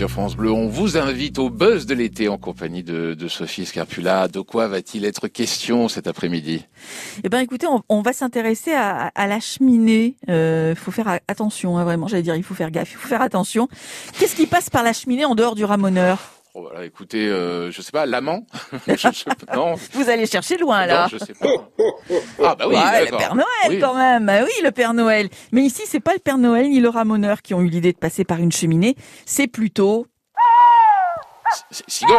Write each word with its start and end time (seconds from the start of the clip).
sur 0.00 0.10
France 0.10 0.34
Bleu. 0.34 0.50
On 0.50 0.66
vous 0.66 0.96
invite 0.96 1.38
au 1.38 1.50
buzz 1.50 1.84
de 1.84 1.92
l'été 1.92 2.28
en 2.28 2.38
compagnie 2.38 2.82
de, 2.82 3.28
Sophie 3.28 3.66
Scarpula. 3.66 4.28
De 4.28 4.40
quoi 4.40 4.66
va-t-il 4.66 5.04
être 5.04 5.28
question 5.28 5.88
cet 5.88 6.06
après-midi? 6.06 6.64
Eh 7.22 7.28
ben, 7.28 7.40
écoutez, 7.40 7.66
on, 7.86 8.00
va 8.00 8.14
s'intéresser 8.14 8.72
à, 8.72 9.08
à, 9.14 9.26
la 9.26 9.40
cheminée. 9.40 10.16
Il 10.26 10.32
euh, 10.32 10.74
faut 10.74 10.90
faire 10.90 11.18
attention, 11.28 11.76
hein, 11.76 11.84
vraiment. 11.84 12.08
J'allais 12.08 12.22
dire, 12.22 12.34
il 12.34 12.42
faut 12.42 12.54
faire 12.54 12.70
gaffe, 12.70 12.92
il 12.92 12.96
faut 12.96 13.08
faire 13.08 13.20
attention. 13.20 13.68
Qu'est-ce 14.18 14.36
qui 14.36 14.46
passe 14.46 14.70
par 14.70 14.84
la 14.84 14.94
cheminée 14.94 15.26
en 15.26 15.34
dehors 15.34 15.54
du 15.54 15.66
ramoneur? 15.66 16.39
Oh, 16.54 16.62
voilà, 16.62 16.84
écoutez, 16.84 17.28
euh, 17.28 17.70
je 17.70 17.80
sais 17.80 17.92
pas, 17.92 18.06
l'amant 18.06 18.44
Non. 19.54 19.74
Vous 19.92 20.08
allez 20.08 20.26
chercher 20.26 20.56
loin 20.56 20.84
là. 20.84 21.02
Non, 21.02 21.08
je 21.08 21.18
sais 21.24 21.34
pas. 21.34 21.46
Ah 22.44 22.56
bah 22.56 22.64
oui, 22.66 22.74
le 22.74 23.16
Père 23.16 23.34
Noël 23.36 23.80
quand 23.80 23.94
même. 23.94 24.26
Bah 24.26 24.42
oui, 24.42 24.50
le 24.64 24.72
Père 24.72 24.92
Noël. 24.92 25.28
Mais 25.52 25.62
ici, 25.62 25.82
c'est 25.86 26.00
pas 26.00 26.12
le 26.12 26.18
Père 26.18 26.38
Noël 26.38 26.68
ni 26.68 26.80
le 26.80 26.88
ramoneur 26.88 27.42
qui 27.42 27.54
ont 27.54 27.60
eu 27.60 27.68
l'idée 27.68 27.92
de 27.92 27.98
passer 27.98 28.24
par 28.24 28.38
une 28.38 28.50
cheminée. 28.50 28.96
C'est 29.26 29.46
plutôt. 29.46 30.06
Cigogne. 31.86 32.16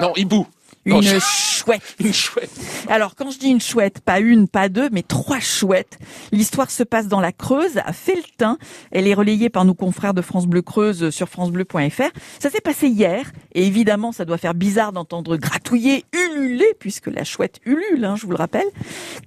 Non, 0.00 0.12
hibou. 0.16 0.46
Une 0.84 1.02
chouette. 1.02 1.82
Une 2.00 2.12
chouette. 2.12 2.50
Alors, 2.88 3.14
quand 3.14 3.30
je 3.30 3.38
dis 3.38 3.48
une 3.48 3.60
chouette, 3.60 4.00
pas 4.00 4.18
une, 4.18 4.48
pas 4.48 4.68
deux, 4.68 4.88
mais 4.90 5.02
trois 5.02 5.38
chouettes. 5.38 5.98
L'histoire 6.32 6.70
se 6.70 6.82
passe 6.82 7.06
dans 7.06 7.20
la 7.20 7.30
Creuse, 7.30 7.78
à 7.84 7.92
Feltin. 7.92 8.58
Elle 8.90 9.06
est 9.06 9.14
relayée 9.14 9.48
par 9.48 9.64
nos 9.64 9.74
confrères 9.74 10.12
de 10.12 10.22
France 10.22 10.46
Bleu 10.46 10.62
Creuse 10.62 11.10
sur 11.10 11.28
francebleu.fr. 11.28 12.10
Ça 12.40 12.50
s'est 12.50 12.60
passé 12.60 12.88
hier. 12.88 13.30
Et 13.54 13.64
évidemment, 13.64 14.10
ça 14.10 14.24
doit 14.24 14.38
faire 14.38 14.54
bizarre 14.54 14.92
d'entendre 14.92 15.36
gratouiller, 15.36 16.04
ululer, 16.12 16.74
puisque 16.80 17.06
la 17.06 17.22
chouette 17.22 17.60
ulule, 17.64 18.04
hein, 18.04 18.16
je 18.16 18.26
vous 18.26 18.32
le 18.32 18.38
rappelle. 18.38 18.66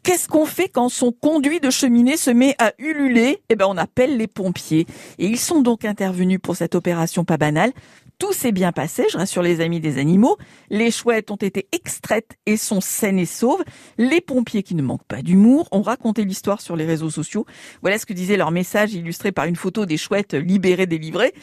Qu'est-ce 0.04 0.28
qu'on 0.28 0.46
fait 0.46 0.68
quand 0.68 0.90
son 0.90 1.14
conduit 1.14 1.62
de 1.62 1.70
cheminée 1.70 2.18
se 2.18 2.32
met 2.32 2.56
à 2.60 2.74
ululer? 2.80 3.42
Eh 3.48 3.56
ben, 3.56 3.68
on 3.70 3.78
appelle 3.78 4.18
les 4.18 4.28
pompiers. 4.28 4.88
Et 5.20 5.28
ils 5.28 5.40
sont 5.40 5.62
donc 5.62 5.86
intervenus 5.86 6.40
pour 6.42 6.58
cette 6.58 6.76
opération 6.76 7.24
pas 7.24 7.38
banale. 7.38 7.72
Tout 8.18 8.32
s'est 8.32 8.54
bien 8.54 8.72
passé, 8.72 9.06
je 9.12 9.18
rassure 9.18 9.42
les 9.42 9.60
amis 9.60 9.82
des 9.82 9.98
animaux. 9.98 10.38
Les 10.70 10.90
chouettes 10.90 11.32
ont 11.32 11.36
été 11.36 11.45
extraites 11.72 12.38
et 12.46 12.58
sont 12.58 12.82
saines 12.82 13.20
et 13.20 13.26
sauves. 13.26 13.64
Les 13.98 14.22
pompiers, 14.22 14.64
qui 14.64 14.76
ne 14.76 14.82
manquent 14.82 15.06
pas 15.06 15.22
d'humour, 15.22 15.68
ont 15.72 15.82
raconté 15.82 16.26
l'histoire 16.26 16.62
sur 16.62 16.76
les 16.76 16.86
réseaux 16.86 17.10
sociaux. 17.10 17.46
Voilà 17.82 17.98
ce 17.98 18.06
que 18.06 18.14
disait 18.14 18.38
leur 18.38 18.52
message 18.52 18.94
illustré 18.94 19.32
par 19.32 19.46
une 19.46 19.56
photo 19.56 19.86
des 19.86 19.98
chouettes 19.98 20.34
libérées, 20.34 20.86
délivrées. 20.88 21.34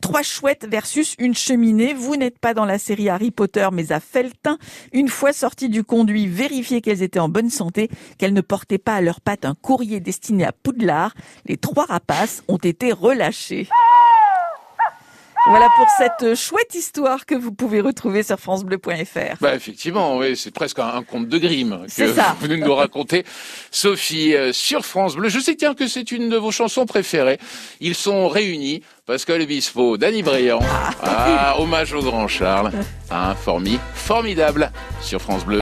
Trois 0.00 0.22
chouettes 0.22 0.66
versus 0.68 1.14
une 1.18 1.34
cheminée. 1.34 1.94
Vous 1.94 2.16
n'êtes 2.16 2.38
pas 2.38 2.54
dans 2.54 2.64
la 2.64 2.78
série 2.78 3.08
Harry 3.08 3.30
Potter, 3.30 3.68
mais 3.72 3.92
à 3.92 4.00
Feltin. 4.00 4.58
Une 4.92 5.08
fois 5.08 5.32
sorties 5.32 5.68
du 5.68 5.84
conduit, 5.84 6.26
vérifiez 6.26 6.80
qu'elles 6.80 7.02
étaient 7.02 7.20
en 7.20 7.28
bonne 7.28 7.50
santé, 7.50 7.88
qu'elles 8.18 8.32
ne 8.32 8.40
portaient 8.40 8.78
pas 8.78 8.96
à 8.96 9.00
leurs 9.00 9.20
pattes 9.20 9.44
un 9.44 9.54
courrier 9.54 10.00
destiné 10.00 10.44
à 10.44 10.52
Poudlard. 10.52 11.14
Les 11.46 11.56
trois 11.56 11.86
rapaces 11.86 12.42
ont 12.48 12.56
été 12.56 12.92
relâchés. 12.92 13.68
Voilà 15.48 15.68
pour 15.76 15.88
cette 15.98 16.36
chouette 16.36 16.72
histoire 16.74 17.26
que 17.26 17.34
vous 17.34 17.52
pouvez 17.52 17.80
retrouver 17.80 18.22
sur 18.22 18.38
francebleu.fr. 18.38 19.36
Bah 19.40 19.56
effectivement, 19.56 20.16
oui, 20.16 20.36
c'est 20.36 20.52
presque 20.52 20.78
un, 20.78 21.02
conte 21.02 21.28
de 21.28 21.38
Grimm 21.38 21.86
que 21.96 22.04
vous 22.04 22.36
venez 22.40 22.58
de 22.58 22.64
nous 22.64 22.74
raconter. 22.74 23.24
Sophie, 23.72 24.34
euh, 24.36 24.52
sur 24.52 24.86
France 24.86 25.16
Bleu, 25.16 25.28
je 25.28 25.40
sais 25.40 25.56
tiens 25.56 25.74
que 25.74 25.88
c'est 25.88 26.12
une 26.12 26.28
de 26.28 26.36
vos 26.36 26.52
chansons 26.52 26.86
préférées. 26.86 27.38
Ils 27.80 27.96
sont 27.96 28.28
réunis, 28.28 28.82
Pascal 29.04 29.42
Obispo, 29.42 29.96
Danny 29.96 30.22
Briand, 30.22 30.60
ah, 31.02 31.56
hommage 31.58 31.92
au 31.92 32.02
grand 32.02 32.28
Charles, 32.28 32.70
un 33.10 33.34
formi 33.34 33.80
formidable 33.94 34.70
sur 35.00 35.20
France 35.20 35.44
Bleu. 35.44 35.60